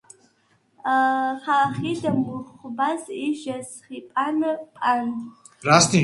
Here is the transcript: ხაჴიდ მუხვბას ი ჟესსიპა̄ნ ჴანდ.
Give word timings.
ხაჴიდ 1.43 2.03
მუხვბას 2.23 3.03
ი 3.25 3.27
ჟესსიპა̄ნ 3.41 4.37
ჴანდ. 4.79 5.19